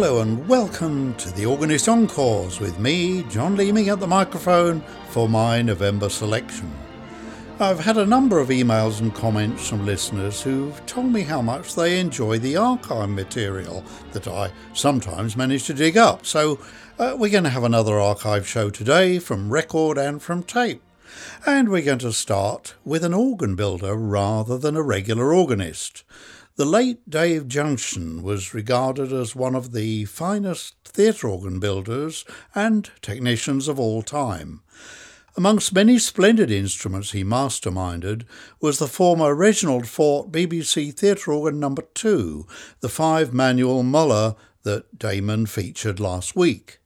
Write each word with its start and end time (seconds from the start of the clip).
Hello 0.00 0.20
and 0.20 0.46
welcome 0.46 1.12
to 1.16 1.28
the 1.32 1.44
Organist 1.44 1.88
Encores 1.88 2.60
with 2.60 2.78
me, 2.78 3.24
John 3.24 3.56
Leeming, 3.56 3.88
at 3.88 3.98
the 3.98 4.06
microphone 4.06 4.80
for 5.08 5.28
my 5.28 5.60
November 5.60 6.08
selection. 6.08 6.72
I've 7.58 7.80
had 7.80 7.96
a 7.96 8.06
number 8.06 8.38
of 8.38 8.50
emails 8.50 9.00
and 9.00 9.12
comments 9.12 9.68
from 9.68 9.84
listeners 9.84 10.40
who've 10.40 10.86
told 10.86 11.06
me 11.06 11.22
how 11.22 11.42
much 11.42 11.74
they 11.74 11.98
enjoy 11.98 12.38
the 12.38 12.56
archive 12.56 13.08
material 13.08 13.82
that 14.12 14.28
I 14.28 14.52
sometimes 14.72 15.36
manage 15.36 15.64
to 15.64 15.74
dig 15.74 15.96
up. 15.96 16.24
So 16.24 16.60
uh, 17.00 17.16
we're 17.18 17.32
going 17.32 17.42
to 17.42 17.50
have 17.50 17.64
another 17.64 17.98
archive 17.98 18.46
show 18.46 18.70
today 18.70 19.18
from 19.18 19.52
record 19.52 19.98
and 19.98 20.22
from 20.22 20.44
tape. 20.44 20.80
And 21.44 21.70
we're 21.70 21.82
going 21.82 21.98
to 21.98 22.12
start 22.12 22.76
with 22.84 23.02
an 23.02 23.14
organ 23.14 23.56
builder 23.56 23.96
rather 23.96 24.58
than 24.58 24.76
a 24.76 24.82
regular 24.82 25.34
organist. 25.34 26.04
The 26.58 26.64
late 26.64 27.08
Dave 27.08 27.46
Junchen 27.46 28.20
was 28.22 28.52
regarded 28.52 29.12
as 29.12 29.36
one 29.36 29.54
of 29.54 29.70
the 29.70 30.06
finest 30.06 30.74
theatre 30.82 31.28
organ 31.28 31.60
builders 31.60 32.24
and 32.52 32.90
technicians 33.00 33.68
of 33.68 33.78
all 33.78 34.02
time. 34.02 34.62
Amongst 35.36 35.72
many 35.72 36.00
splendid 36.00 36.50
instruments 36.50 37.12
he 37.12 37.22
masterminded 37.22 38.24
was 38.60 38.80
the 38.80 38.88
former 38.88 39.36
Reginald 39.36 39.84
Foort 39.84 40.32
BBC 40.32 40.92
Theatre 40.92 41.30
Organ 41.30 41.60
No. 41.60 41.76
2, 41.94 42.44
the 42.80 42.88
five 42.88 43.32
manual 43.32 43.84
Möller 43.84 44.34
that 44.64 44.98
Damon 44.98 45.46
featured 45.46 46.00
last 46.00 46.34
week. 46.34 46.80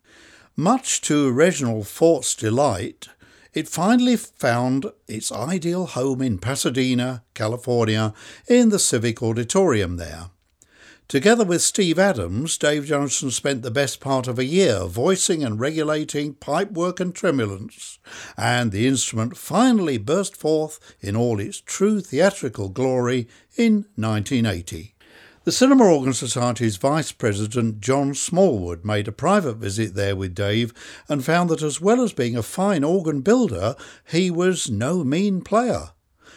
Much 0.54 1.00
to 1.00 1.32
Reginald 1.32 1.86
Foort's 1.86 2.34
delight, 2.34 3.08
it 3.54 3.68
finally 3.68 4.16
found 4.16 4.86
its 5.06 5.30
ideal 5.30 5.86
home 5.86 6.22
in 6.22 6.38
Pasadena, 6.38 7.22
California, 7.34 8.14
in 8.48 8.70
the 8.70 8.78
Civic 8.78 9.22
Auditorium 9.22 9.96
there. 9.96 10.30
Together 11.08 11.44
with 11.44 11.60
Steve 11.60 11.98
Adams, 11.98 12.56
Dave 12.56 12.84
Junchen 12.84 13.30
spent 13.30 13.60
the 13.60 13.70
best 13.70 14.00
part 14.00 14.26
of 14.26 14.38
a 14.38 14.46
year 14.46 14.86
voicing 14.86 15.44
and 15.44 15.60
regulating 15.60 16.34
pipework 16.34 17.00
and 17.00 17.14
tremulants, 17.14 17.98
and 18.34 18.72
the 18.72 18.86
instrument 18.86 19.36
finally 19.36 19.98
burst 19.98 20.34
forth 20.34 20.80
in 21.02 21.14
all 21.14 21.38
its 21.38 21.60
true 21.60 22.00
theatrical 22.00 22.70
glory 22.70 23.28
in 23.56 23.84
1980. 23.96 24.94
The 25.44 25.50
Cinema 25.50 25.86
Organ 25.86 26.12
Society's 26.12 26.76
Vice 26.76 27.10
President 27.10 27.80
John 27.80 28.14
Smallwood 28.14 28.84
made 28.84 29.08
a 29.08 29.12
private 29.12 29.56
visit 29.56 29.96
there 29.96 30.14
with 30.14 30.36
Dave 30.36 30.72
and 31.08 31.24
found 31.24 31.50
that 31.50 31.62
as 31.62 31.80
well 31.80 32.00
as 32.00 32.12
being 32.12 32.36
a 32.36 32.44
fine 32.44 32.84
organ 32.84 33.22
builder, 33.22 33.74
he 34.08 34.30
was 34.30 34.70
no 34.70 35.02
mean 35.02 35.40
player. 35.40 35.90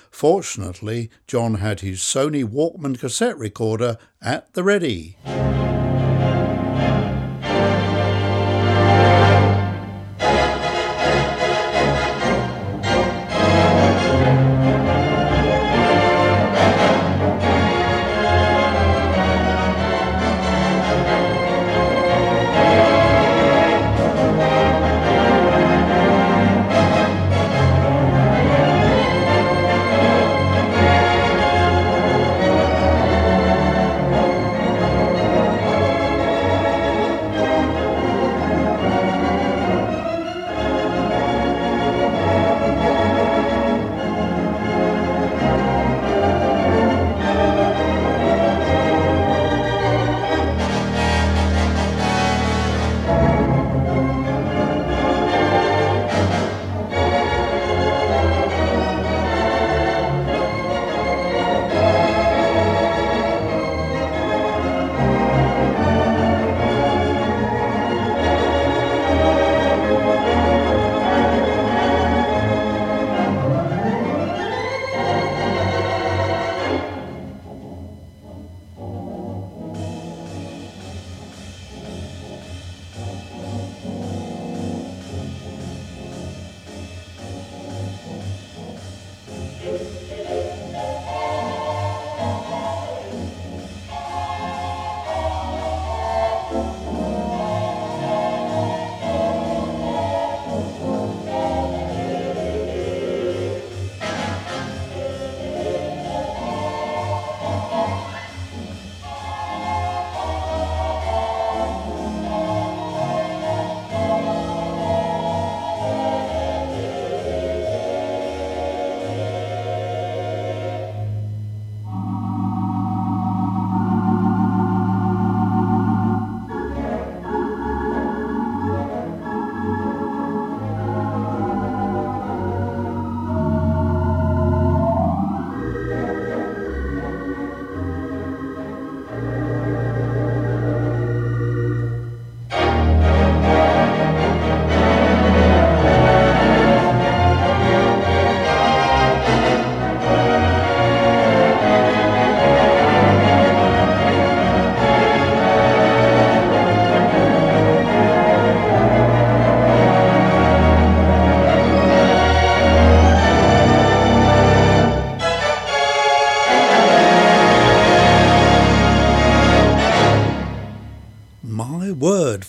Fortunately, 0.10 1.12
John 1.28 1.56
had 1.56 1.82
his 1.82 2.00
Sony 2.00 2.44
Walkman 2.44 2.98
cassette 2.98 3.38
recorder 3.38 4.00
at 4.24 4.52
the 4.54 4.64
ready. 4.64 5.18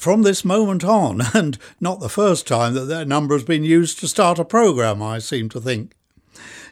From 0.07 0.23
this 0.23 0.45
moment 0.45 0.85
on, 0.85 1.21
and 1.35 1.59
not 1.81 1.99
the 1.99 2.09
first 2.09 2.47
time 2.47 2.75
that 2.75 2.85
that 2.85 3.09
number 3.09 3.35
has 3.35 3.43
been 3.43 3.65
used 3.65 3.99
to 3.99 4.07
start 4.07 4.39
a 4.39 4.45
programme, 4.45 5.03
I 5.03 5.19
seem 5.19 5.49
to 5.49 5.61
think. 5.61 5.97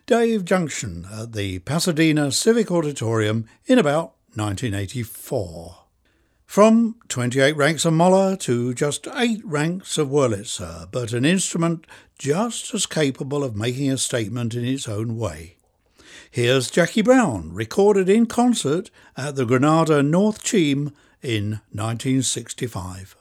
Dave 0.06 0.44
Junchen 0.44 1.04
at 1.12 1.32
the 1.32 1.58
Pasadena 1.58 2.30
Civic 2.30 2.70
Auditorium 2.70 3.46
in 3.66 3.80
about 3.80 4.14
1984. 4.36 5.78
From 6.46 6.94
28 7.08 7.56
ranks 7.56 7.84
of 7.84 7.94
Möller 7.94 8.38
to 8.38 8.72
just 8.72 9.08
8 9.12 9.44
ranks 9.44 9.98
of 9.98 10.10
Wurlitzer, 10.10 10.88
but 10.92 11.12
an 11.12 11.24
instrument 11.24 11.88
just 12.16 12.72
as 12.72 12.86
capable 12.86 13.42
of 13.42 13.56
making 13.56 13.90
a 13.90 13.98
statement 13.98 14.54
in 14.54 14.64
its 14.64 14.88
own 14.88 15.16
way. 15.16 15.56
Here's 16.30 16.70
Jackie 16.70 17.02
Brown, 17.02 17.52
recorded 17.52 18.08
in 18.08 18.26
concert 18.26 18.92
at 19.16 19.34
the 19.34 19.44
Granada 19.44 20.04
North 20.04 20.40
Cheam 20.40 20.92
in 21.20 21.62
1965. 21.72 23.16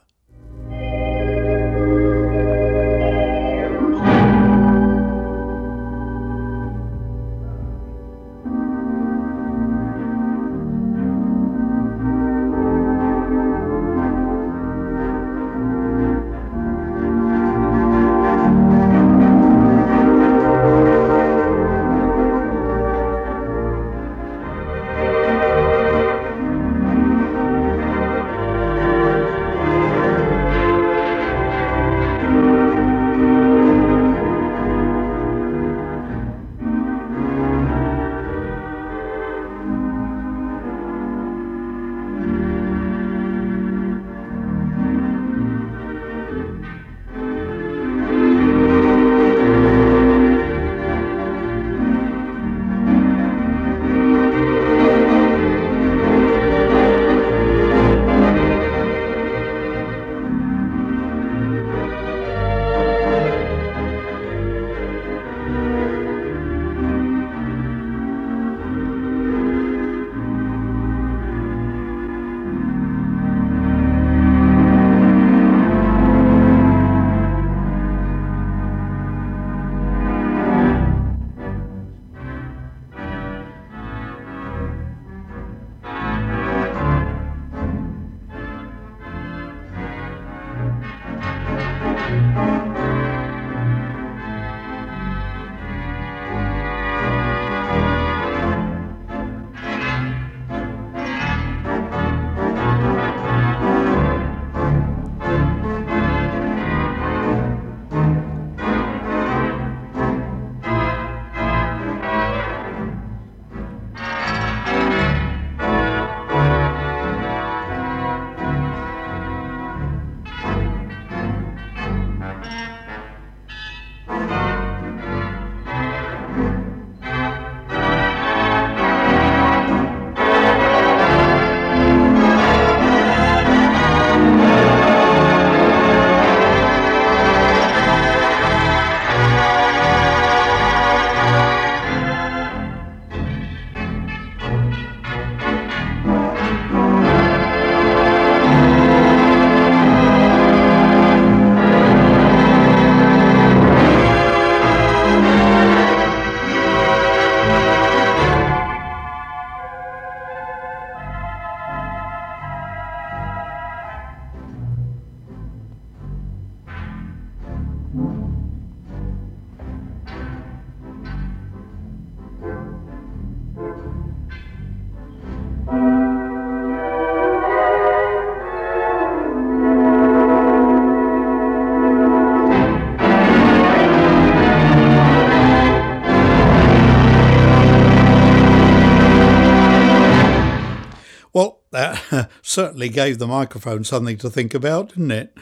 Certainly 192.54 192.88
gave 192.88 193.18
the 193.18 193.26
microphone 193.26 193.82
something 193.82 194.16
to 194.16 194.30
think 194.30 194.54
about, 194.54 194.90
didn't 194.90 195.10
it? 195.10 195.36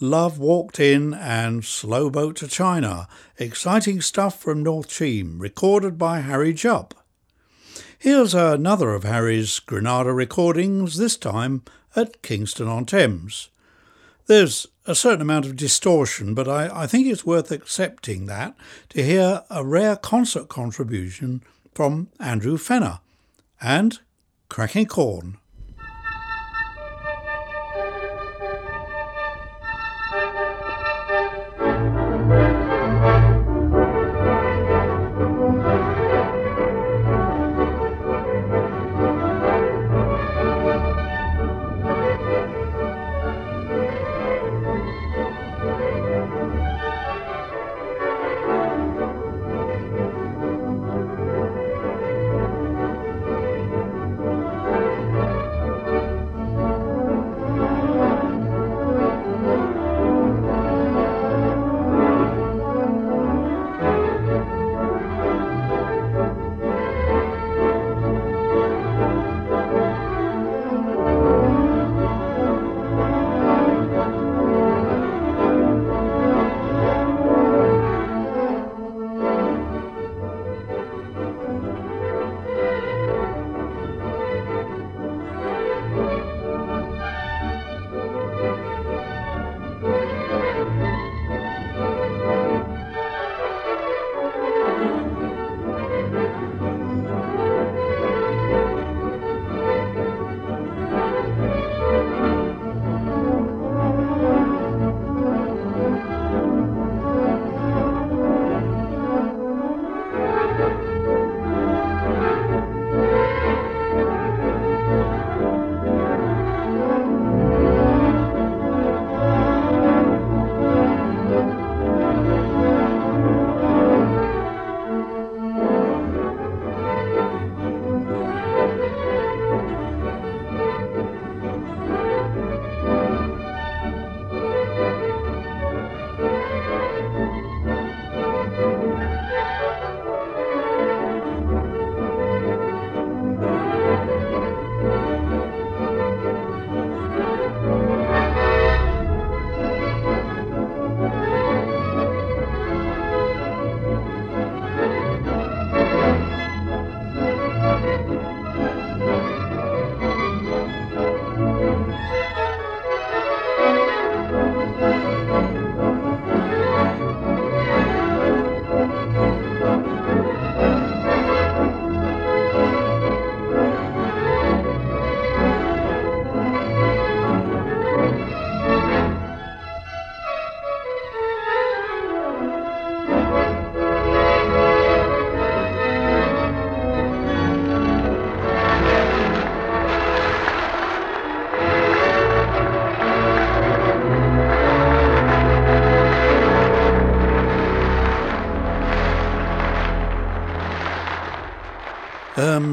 Love 0.00 0.38
walked 0.38 0.78
in 0.78 1.14
and 1.14 1.64
slow 1.64 2.10
boat 2.10 2.36
to 2.36 2.46
China. 2.46 3.08
Exciting 3.38 4.02
stuff 4.02 4.38
from 4.38 4.62
North 4.62 4.88
Cheam, 4.88 5.38
recorded 5.38 5.98
by 5.98 6.20
Harry 6.20 6.52
Jupp. 6.52 6.94
Here's 7.98 8.34
another 8.34 8.94
of 8.94 9.02
Harry's 9.02 9.58
Granada 9.58 10.12
recordings, 10.12 10.98
this 10.98 11.16
time 11.16 11.62
at 11.96 12.22
Kingston 12.22 12.68
on 12.68 12.84
Thames. 12.84 13.48
There's 14.26 14.66
a 14.86 14.94
certain 14.94 15.22
amount 15.22 15.46
of 15.46 15.56
distortion, 15.56 16.34
but 16.34 16.46
I, 16.46 16.82
I 16.82 16.86
think 16.86 17.06
it's 17.06 17.24
worth 17.24 17.50
accepting 17.50 18.26
that 18.26 18.54
to 18.90 19.02
hear 19.02 19.42
a 19.48 19.64
rare 19.64 19.96
concert 19.96 20.48
contribution 20.48 21.42
from 21.74 22.08
Andrew 22.20 22.58
Fenner 22.58 23.00
and 23.60 23.98
Cracking 24.50 24.86
Corn. 24.86 25.38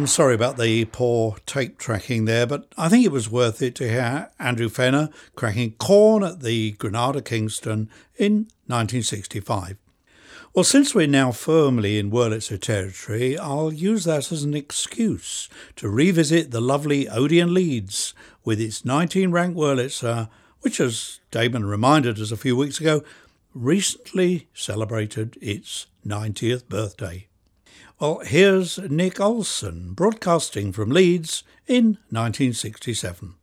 Um, 0.05 0.09
sorry 0.09 0.35
about 0.35 0.57
the 0.57 0.85
poor 0.85 1.37
tape 1.47 1.79
tracking 1.79 2.25
there, 2.25 2.45
but 2.45 2.71
I 2.77 2.89
think 2.89 3.03
it 3.03 3.11
was 3.11 3.27
worth 3.27 3.59
it 3.63 3.73
to 3.77 3.89
hear 3.89 4.29
Andrew 4.37 4.69
Fenner 4.69 5.09
cracking 5.35 5.71
corn 5.79 6.23
at 6.23 6.41
the 6.41 6.73
Granada 6.73 7.23
Kingston 7.23 7.89
in 8.15 8.45
1965. 8.67 9.77
Well, 10.53 10.63
since 10.63 10.93
we're 10.93 11.07
now 11.07 11.31
firmly 11.31 11.97
in 11.97 12.11
Wurlitzer 12.11 12.61
territory, 12.61 13.35
I'll 13.35 13.73
use 13.73 14.03
that 14.03 14.31
as 14.31 14.43
an 14.43 14.53
excuse 14.53 15.49
to 15.77 15.89
revisit 15.89 16.51
the 16.51 16.61
lovely 16.61 17.09
Odeon 17.09 17.51
Leeds 17.51 18.13
with 18.43 18.61
its 18.61 18.85
19 18.85 19.31
rank 19.31 19.57
Wurlitzer, 19.57 20.29
which, 20.59 20.79
as 20.79 21.19
Damon 21.31 21.65
reminded 21.65 22.19
us 22.19 22.31
a 22.31 22.37
few 22.37 22.55
weeks 22.55 22.79
ago, 22.79 23.03
recently 23.55 24.49
celebrated 24.53 25.35
its 25.41 25.87
90th 26.05 26.69
birthday. 26.69 27.27
Well, 27.97 28.19
here's 28.25 28.77
Nick 28.77 29.21
Olson 29.21 29.93
broadcasting 29.93 30.73
from 30.73 30.89
Leeds 30.89 31.43
in 31.65 31.97
1967. 32.09 33.35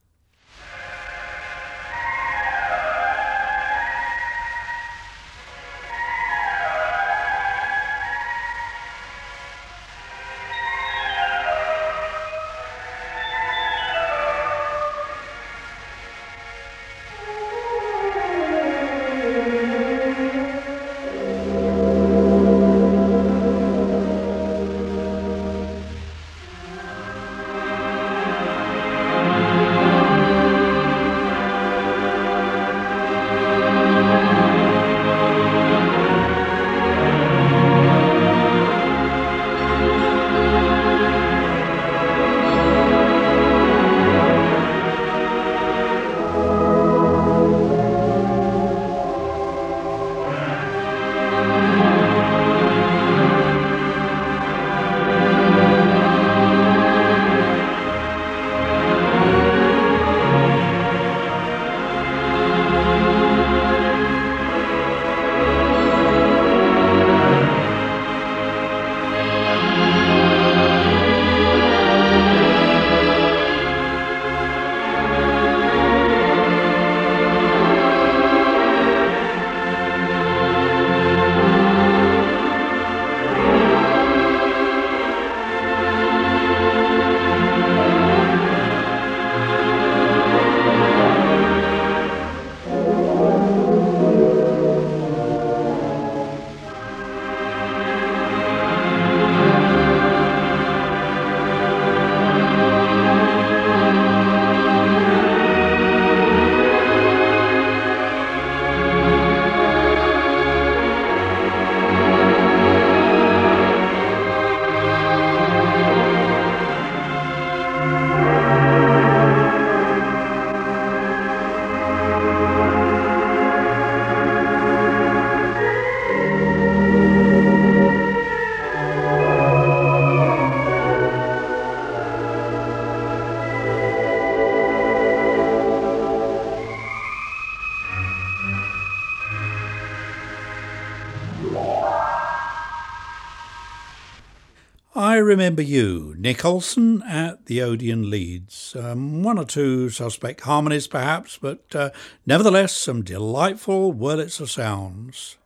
Remember 145.32 145.62
you, 145.62 146.14
Nick 146.18 146.44
Olson 146.44 147.02
at 147.04 147.46
the 147.46 147.62
Odeon 147.62 148.10
Leeds. 148.10 148.76
Um, 148.78 149.22
one 149.22 149.38
or 149.38 149.46
two 149.46 149.88
suspect 149.88 150.42
harmonies, 150.42 150.86
perhaps, 150.86 151.38
but 151.38 151.74
uh, 151.74 151.88
nevertheless 152.26 152.76
some 152.76 153.02
delightful 153.02 153.94
Wurlitzer 153.94 154.42
of 154.42 154.50
sounds. 154.50 155.38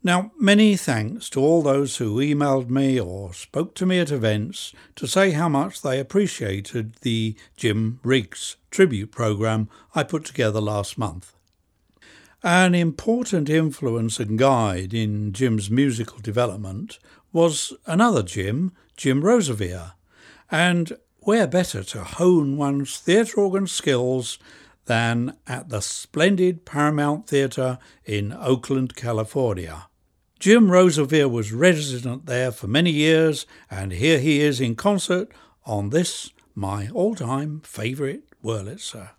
Now, 0.00 0.30
many 0.38 0.76
thanks 0.76 1.28
to 1.30 1.40
all 1.40 1.60
those 1.60 1.96
who 1.96 2.18
emailed 2.18 2.70
me 2.70 3.00
or 3.00 3.34
spoke 3.34 3.74
to 3.74 3.86
me 3.86 3.98
at 3.98 4.12
events 4.12 4.72
to 4.94 5.08
say 5.08 5.32
how 5.32 5.48
much 5.48 5.82
they 5.82 5.98
appreciated 5.98 6.94
the 7.00 7.34
Jim 7.56 7.98
Riggs 8.04 8.56
tribute 8.70 9.10
program 9.10 9.68
I 9.92 10.04
put 10.04 10.24
together 10.24 10.60
last 10.60 10.98
month. 10.98 11.32
An 12.44 12.76
important 12.76 13.50
influence 13.50 14.20
and 14.20 14.38
guide 14.38 14.94
in 14.94 15.32
Jim's 15.32 15.68
musical 15.68 16.20
development 16.20 17.00
was 17.32 17.72
another 17.86 18.22
Jim, 18.22 18.70
Jim 18.96 19.22
Roseveare, 19.22 19.92
and 20.50 20.96
where 21.20 21.46
better 21.46 21.82
to 21.82 22.04
hone 22.04 22.56
one's 22.56 22.98
theatre 22.98 23.40
organ 23.40 23.66
skills 23.66 24.38
than 24.86 25.36
at 25.46 25.68
the 25.68 25.82
splendid 25.82 26.64
Paramount 26.64 27.26
Theatre 27.26 27.78
in 28.04 28.32
Oakland, 28.32 28.94
California. 28.94 29.88
Jim 30.38 30.68
Roseveare 30.68 31.30
was 31.30 31.52
resident 31.52 32.26
there 32.26 32.52
for 32.52 32.68
many 32.68 32.90
years, 32.90 33.46
and 33.70 33.92
here 33.92 34.18
he 34.18 34.40
is 34.40 34.60
in 34.60 34.76
concert 34.76 35.32
on 35.64 35.90
this, 35.90 36.30
my 36.54 36.88
all 36.90 37.14
time 37.14 37.60
favourite 37.60 38.22
Wurlitzer. 38.44 39.10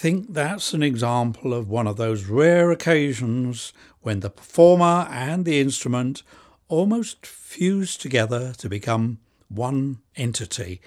Think 0.00 0.32
that's 0.32 0.72
an 0.72 0.82
example 0.82 1.52
of 1.52 1.68
one 1.68 1.86
of 1.86 1.98
those 1.98 2.24
rare 2.24 2.70
occasions 2.70 3.74
when 4.00 4.20
the 4.20 4.30
performer 4.30 5.06
and 5.10 5.44
the 5.44 5.60
instrument 5.60 6.22
almost 6.68 7.26
fuse 7.26 7.98
together 7.98 8.54
to 8.56 8.66
become 8.66 9.18
one 9.50 9.98
entity. 10.16 10.80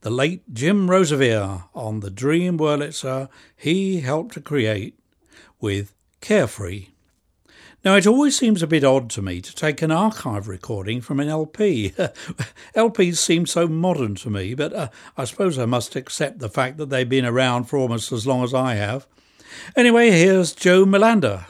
The 0.00 0.08
late 0.08 0.54
Jim 0.54 0.88
Roseveare 0.88 1.64
on 1.74 2.00
the 2.00 2.08
Dream 2.08 2.56
Wurlitzer 2.56 3.28
he 3.54 4.00
helped 4.00 4.32
to 4.32 4.40
create 4.40 4.98
with 5.60 5.92
Carefree. 6.22 6.86
Now, 7.86 7.94
it 7.94 8.04
always 8.04 8.36
seems 8.36 8.64
a 8.64 8.66
bit 8.66 8.82
odd 8.82 9.08
to 9.10 9.22
me 9.22 9.40
to 9.40 9.54
take 9.54 9.80
an 9.80 9.92
archive 9.92 10.48
recording 10.48 11.00
from 11.00 11.20
an 11.20 11.28
LP. 11.28 11.90
LPs 12.74 13.16
seem 13.18 13.46
so 13.46 13.68
modern 13.68 14.16
to 14.16 14.28
me, 14.28 14.54
but 14.54 14.72
uh, 14.72 14.88
I 15.16 15.24
suppose 15.24 15.56
I 15.56 15.66
must 15.66 15.94
accept 15.94 16.40
the 16.40 16.48
fact 16.48 16.78
that 16.78 16.90
they've 16.90 17.08
been 17.08 17.24
around 17.24 17.66
for 17.66 17.76
almost 17.78 18.10
as 18.10 18.26
long 18.26 18.42
as 18.42 18.52
I 18.52 18.74
have. 18.74 19.06
Anyway, 19.76 20.10
here's 20.10 20.52
Joe 20.52 20.84
Melander. 20.84 21.44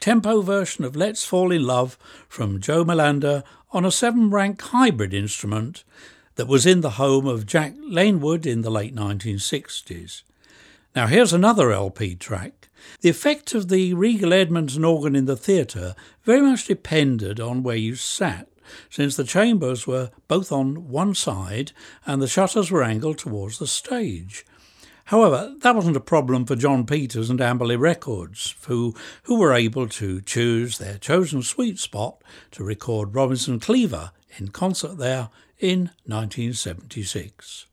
An 0.00 0.12
up-tempo 0.12 0.40
version 0.40 0.82
of 0.86 0.96
Let's 0.96 1.26
Fall 1.26 1.52
in 1.52 1.66
Love 1.66 1.98
from 2.26 2.58
Joe 2.58 2.86
Melander 2.86 3.44
on 3.70 3.84
a 3.84 3.90
seven-rank 3.90 4.58
hybrid 4.62 5.12
instrument 5.12 5.84
that 6.36 6.48
was 6.48 6.64
in 6.64 6.80
the 6.80 6.92
home 6.92 7.26
of 7.26 7.44
Jack 7.44 7.74
Lanewood 7.76 8.46
in 8.46 8.62
the 8.62 8.70
late 8.70 8.94
1960s. 8.94 10.22
Now 10.96 11.06
here's 11.06 11.34
another 11.34 11.70
LP 11.70 12.14
track. 12.14 12.70
The 13.02 13.10
effect 13.10 13.52
of 13.52 13.68
the 13.68 13.92
Regal 13.92 14.32
Edmonton 14.32 14.86
organ 14.86 15.14
in 15.14 15.26
the 15.26 15.36
theatre 15.36 15.94
very 16.24 16.40
much 16.40 16.64
depended 16.64 17.38
on 17.38 17.62
where 17.62 17.76
you 17.76 17.94
sat, 17.94 18.48
since 18.88 19.16
the 19.16 19.24
chambers 19.24 19.86
were 19.86 20.10
both 20.28 20.50
on 20.50 20.88
one 20.88 21.14
side 21.14 21.72
and 22.06 22.22
the 22.22 22.26
shutters 22.26 22.70
were 22.70 22.82
angled 22.82 23.18
towards 23.18 23.58
the 23.58 23.66
stage. 23.66 24.46
However, 25.10 25.56
that 25.62 25.74
wasn't 25.74 25.96
a 25.96 26.00
problem 26.00 26.46
for 26.46 26.54
John 26.54 26.86
Peters 26.86 27.30
and 27.30 27.40
Amberley 27.40 27.76
Records, 27.76 28.54
who, 28.68 28.94
who 29.24 29.40
were 29.40 29.52
able 29.52 29.88
to 29.88 30.20
choose 30.20 30.78
their 30.78 30.98
chosen 30.98 31.42
sweet 31.42 31.80
spot 31.80 32.22
to 32.52 32.62
record 32.62 33.12
Robinson 33.12 33.58
Cleaver 33.58 34.12
in 34.38 34.50
concert 34.50 34.98
there 34.98 35.30
in 35.58 35.90
1976. 36.06 37.66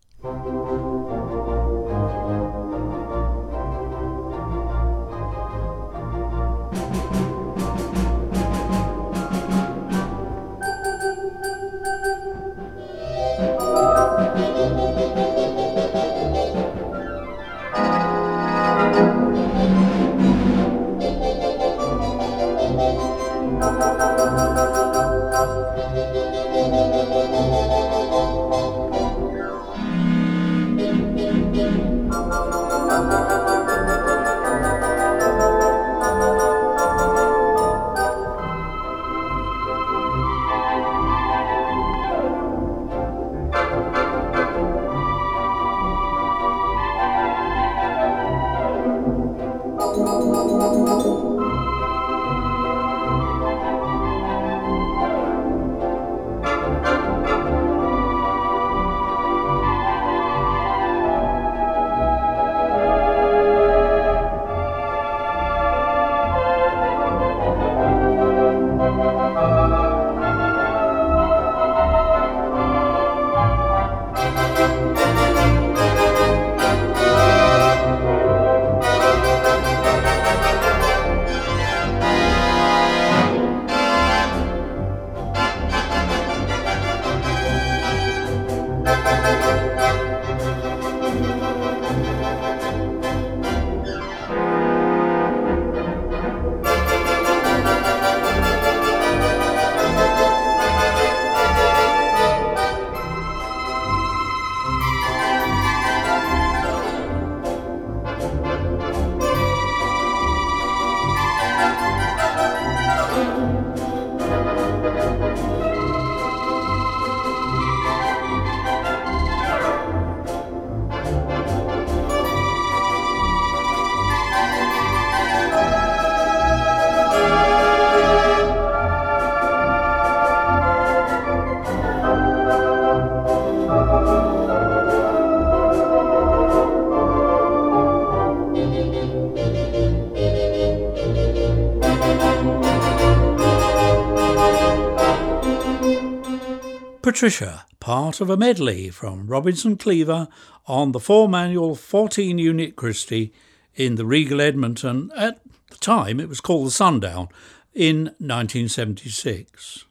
Patricia, 147.18 147.66
part 147.80 148.22
of 148.22 148.30
a 148.30 148.38
medley 148.38 148.92
from 148.92 149.26
Robinson 149.26 149.76
Cleaver 149.76 150.28
on 150.68 150.92
the 150.92 151.00
four 151.00 151.28
manual 151.28 151.74
14 151.74 152.38
unit 152.38 152.76
Christie 152.76 153.34
in 153.74 153.96
the 153.96 154.06
Regal 154.06 154.40
Edmonton, 154.40 155.10
at 155.18 155.42
the 155.72 155.78
time 155.78 156.20
it 156.20 156.30
was 156.30 156.42
called 156.42 156.68
the 156.68 156.72
Sundown, 156.72 157.28
in 157.74 158.14
1976. 158.20 159.86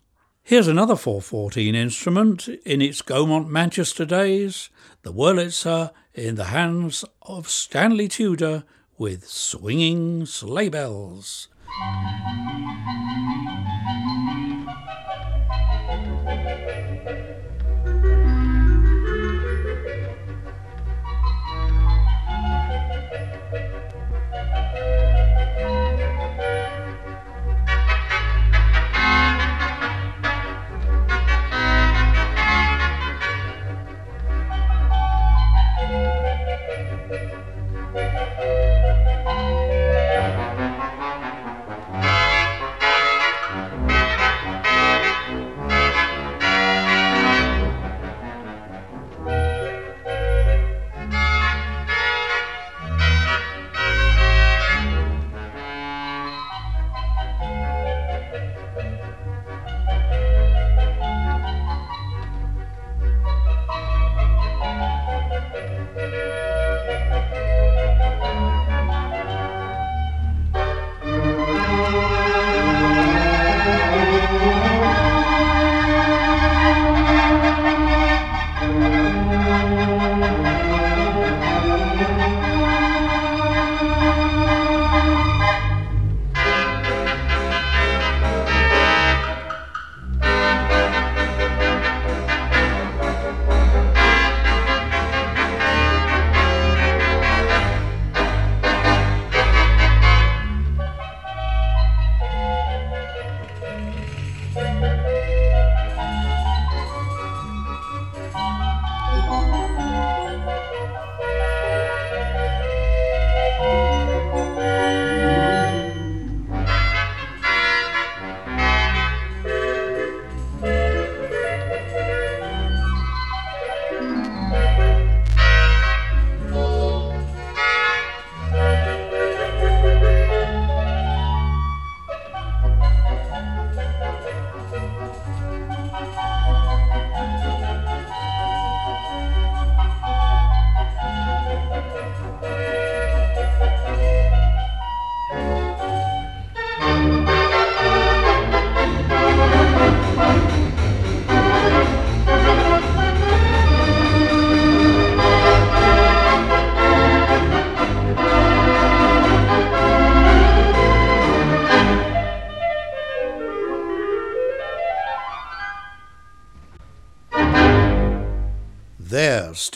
Here's 0.45 0.69
another 0.69 0.95
414 0.95 1.75
instrument 1.75 2.47
in 2.65 2.81
its 2.81 3.03
Gaumont 3.03 3.49
Manchester 3.49 4.05
days, 4.05 4.71
the 5.03 5.13
Wurlitzer 5.13 5.91
in 6.15 6.37
the 6.37 6.45
hands 6.45 7.05
of 7.23 7.51
Stanley 7.51 8.07
Tudor 8.07 8.63
with 8.99 9.27
swinging 9.27 10.27
sleigh 10.27 10.69
bells. 10.69 11.49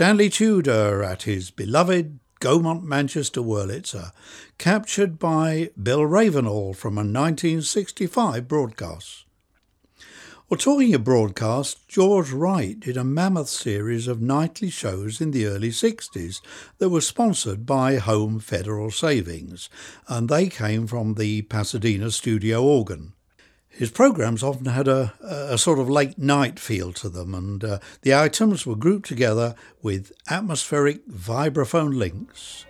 Stanley 0.01 0.31
Tudor 0.31 1.03
at 1.03 1.25
his 1.25 1.51
beloved 1.51 2.21
Gaumont 2.41 2.83
Manchester 2.83 3.43
Wurlitzer, 3.43 4.13
captured 4.57 5.19
by 5.19 5.69
Bill 5.77 6.01
Ravenall 6.01 6.75
from 6.75 6.95
a 6.95 7.05
1965 7.05 8.49
broadcast. 8.49 9.27
Well, 10.49 10.57
talking 10.57 10.95
of 10.95 11.05
broadcast, 11.05 11.87
George 11.87 12.31
Wright 12.31 12.81
did 12.81 12.97
a 12.97 13.05
mammoth 13.05 13.51
series 13.51 14.09
of 14.09 14.23
nightly 14.23 14.71
shows 14.71 15.21
in 15.21 15.33
the 15.33 15.45
early 15.45 15.69
60s 15.69 16.41
that 16.79 16.89
were 16.89 17.03
sponsored 17.03 17.67
by 17.67 17.97
Home 17.97 18.39
Federal 18.39 18.91
Savings, 18.91 19.69
and 20.09 20.31
they 20.31 20.49
came 20.49 20.87
from 20.87 21.13
the 21.13 21.43
Pasadena 21.43 22.11
studio 22.11 22.65
organ. 22.65 23.13
His 23.71 23.91
programmes 23.91 24.43
often 24.43 24.67
had 24.67 24.89
a, 24.89 25.15
a, 25.23 25.57
sort 25.57 25.79
of 25.79 25.89
late 25.89 26.19
night 26.19 26.59
feel 26.59 26.93
to 26.95 27.09
them, 27.09 27.35
and 27.35 27.65
uh, 27.65 27.79
the 28.03 28.15
items 28.15 28.67
were 28.67 28.77
grouped 28.77 29.09
together 29.09 29.55
with 29.81 30.13
atmospheric 30.29 31.07
vibraphone 31.09 31.97
links. 31.97 32.67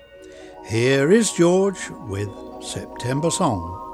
Here 0.69 1.11
is 1.11 1.33
George 1.33 1.89
with 2.07 2.31
September 2.63 3.31
Song. 3.31 3.90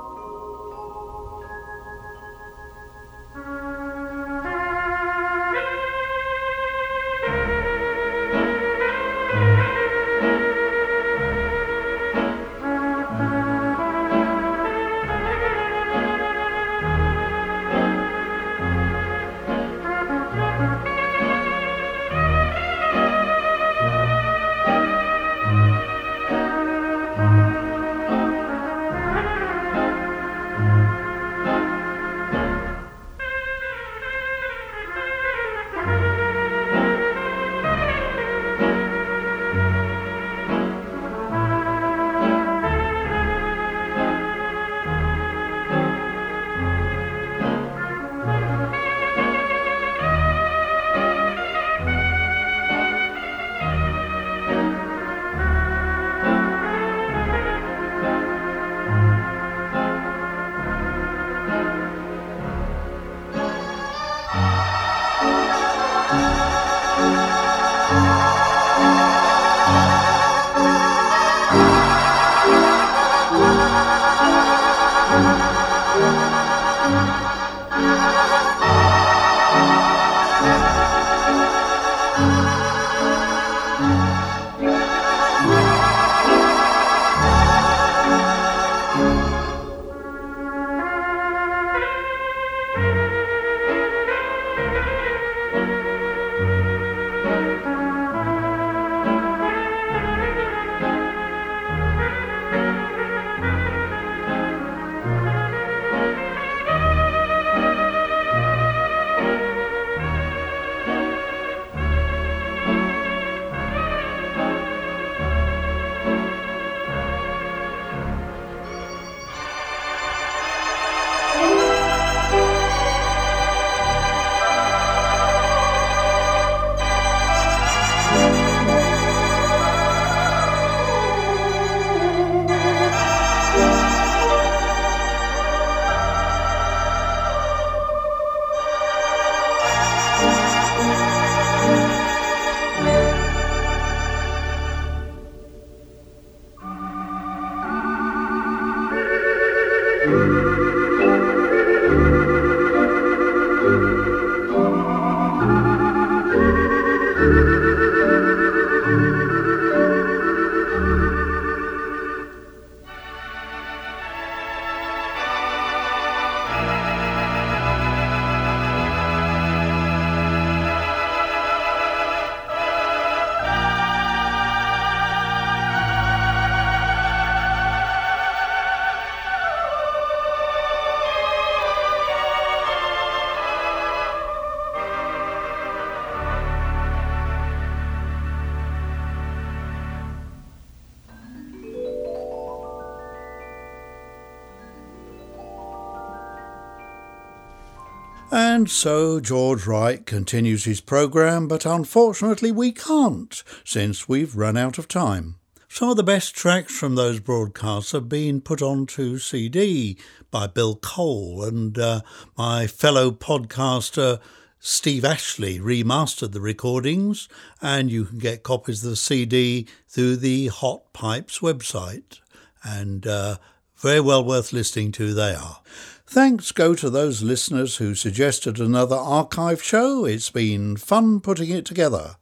And 198.57 198.71
so 198.71 199.21
George 199.21 199.67
Wright 199.67 200.07
continues 200.07 200.65
his 200.65 200.81
programme, 200.81 201.47
but 201.47 201.67
unfortunately 201.67 202.51
we 202.51 202.73
can't, 202.73 203.45
since 203.65 204.09
we've 204.09 204.35
run 204.35 204.57
out 204.57 204.79
of 204.79 204.89
time. 204.89 205.35
Some 205.69 205.91
of 205.91 205.99
the 205.99 206.03
best 206.03 206.35
tracks 206.35 206.75
from 206.75 206.95
those 206.95 207.21
broadcasts 207.21 207.93
have 207.93 208.09
been 208.09 208.41
put 208.41 208.63
onto 208.63 209.19
CD 209.19 209.99
by 210.31 210.47
Bill 210.47 210.75
Cole, 210.75 211.45
and 211.45 211.79
uh, 211.79 212.01
my 212.39 212.67
fellow 212.67 213.11
podcaster 213.11 214.21
Steve 214.59 215.05
Ashley 215.05 215.59
remastered 215.59 216.33
the 216.33 216.41
recordings, 216.41 217.29
and 217.61 217.91
you 217.91 218.07
can 218.07 218.17
get 218.17 218.43
copies 218.43 218.83
of 218.83 218.89
the 218.89 218.97
CD 218.97 219.67
through 219.87 220.17
the 220.17 220.47
Hot 220.47 220.95
Pipes 220.95 221.41
website. 221.41 222.21
And 222.65 223.07
uh, 223.07 223.37
very 223.77 224.01
well 224.01 224.25
worth 224.25 224.55
listening 224.55 224.93
to, 224.93 225.13
they 225.13 225.35
are. 225.35 225.61
Thanks 226.09 226.53
go 226.53 226.77
to 226.77 226.89
those 226.89 227.23
listeners 227.23 227.79
who 227.79 227.97
suggested 227.97 228.61
another 228.61 228.95
archive 228.95 229.61
show. 229.61 230.05
It's 230.05 230.31
been 230.31 230.77
fun 230.77 231.21
putting 231.21 231.51
it 231.51 231.65
together. 231.65 232.15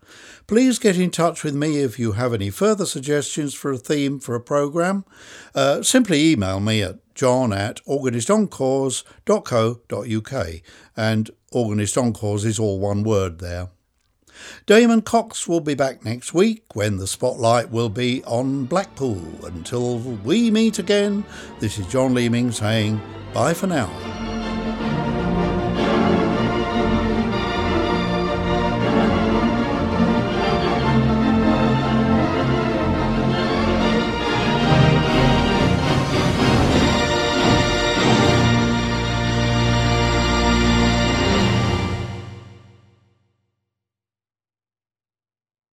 Please 0.47 0.79
get 0.79 0.99
in 0.99 1.11
touch 1.11 1.44
with 1.44 1.55
me 1.55 1.83
if 1.83 1.99
you 1.99 2.12
have 2.12 2.33
any 2.33 2.49
further 2.49 2.87
suggestions 2.87 3.53
for 3.53 3.73
a 3.73 3.79
theme 3.79 4.20
for 4.20 4.35
a 4.35 4.40
programme. 4.40 5.05
Uh, 5.55 5.83
simply 5.83 6.33
email 6.33 6.61
me 6.61 6.83
at 6.83 7.01
john 7.14 7.53
at 7.53 7.85
organistencores.co.uk 7.85 10.47
and 10.97 11.31
Organist 11.53 11.97
Encores 11.97 12.44
is 12.44 12.59
all 12.59 12.81
one 12.81 13.05
word 13.05 13.38
there. 13.38 13.68
Damon 14.67 15.03
Cox 15.03 15.47
will 15.47 15.61
be 15.61 15.75
back 15.75 16.05
next 16.05 16.35
week 16.35 16.65
when 16.75 16.97
the 16.97 17.07
spotlight 17.07 17.71
will 17.71 17.89
be 17.89 18.23
on 18.25 18.65
Blackpool. 18.65 19.23
Until 19.45 19.99
we 19.99 20.51
meet 20.51 20.79
again, 20.79 21.25
this 21.61 21.79
is 21.79 21.87
John 21.87 22.15
Leeming 22.15 22.53
saying 22.53 23.01
Bye 23.33 23.53
for 23.53 23.67
now. 23.67 24.24